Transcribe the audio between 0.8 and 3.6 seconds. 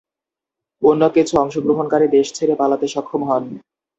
অন্য কিছু অংশগ্রহণকারী দেশ ছেড়ে পালাতে সক্ষম হন।